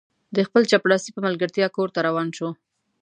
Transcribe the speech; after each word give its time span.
د 0.35 0.37
خپل 0.47 0.61
چپړاسي 0.71 1.09
په 1.13 1.19
ملګرتیا 1.27 1.67
کور 1.75 1.89
ته 1.95 1.99
روان 2.07 2.27
شو. 2.37 2.49